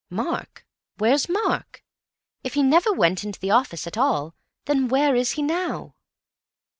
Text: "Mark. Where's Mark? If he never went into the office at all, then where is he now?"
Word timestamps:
"Mark. 0.09 0.65
Where's 0.97 1.29
Mark? 1.29 1.83
If 2.43 2.55
he 2.55 2.63
never 2.63 2.91
went 2.91 3.23
into 3.23 3.39
the 3.39 3.51
office 3.51 3.85
at 3.85 3.99
all, 3.99 4.33
then 4.65 4.87
where 4.87 5.15
is 5.15 5.33
he 5.33 5.43
now?" 5.43 5.93